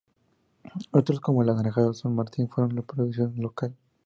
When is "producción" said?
2.81-3.35